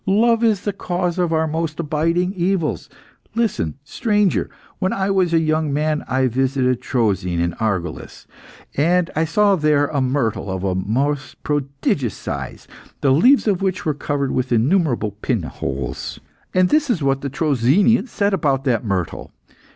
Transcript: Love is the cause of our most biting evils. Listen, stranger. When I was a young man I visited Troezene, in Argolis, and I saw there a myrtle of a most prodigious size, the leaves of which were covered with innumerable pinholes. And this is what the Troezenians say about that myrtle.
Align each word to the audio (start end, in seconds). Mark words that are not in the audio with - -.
Love 0.07 0.43
is 0.43 0.61
the 0.61 0.73
cause 0.73 1.19
of 1.19 1.31
our 1.31 1.45
most 1.45 1.87
biting 1.87 2.33
evils. 2.33 2.89
Listen, 3.35 3.75
stranger. 3.83 4.49
When 4.79 4.91
I 4.91 5.11
was 5.11 5.31
a 5.31 5.37
young 5.39 5.71
man 5.71 6.03
I 6.07 6.25
visited 6.25 6.81
Troezene, 6.81 7.39
in 7.39 7.53
Argolis, 7.59 8.25
and 8.75 9.11
I 9.15 9.25
saw 9.25 9.55
there 9.55 9.85
a 9.85 10.01
myrtle 10.01 10.49
of 10.49 10.63
a 10.63 10.73
most 10.73 11.43
prodigious 11.43 12.15
size, 12.17 12.67
the 13.01 13.11
leaves 13.11 13.47
of 13.47 13.61
which 13.61 13.85
were 13.85 13.93
covered 13.93 14.31
with 14.31 14.51
innumerable 14.51 15.11
pinholes. 15.21 16.19
And 16.51 16.69
this 16.69 16.89
is 16.89 17.03
what 17.03 17.21
the 17.21 17.29
Troezenians 17.29 18.09
say 18.09 18.25
about 18.29 18.63
that 18.63 18.83
myrtle. 18.83 19.31